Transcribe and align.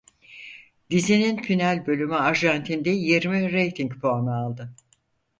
Dizinin 0.89 1.41
final 1.41 1.87
bölümü 1.87 2.15
Arjantin'de 2.15 2.89
yirmi 2.89 3.53
rating 3.53 4.01
puanı 4.01 4.35
aldı. 4.35 4.73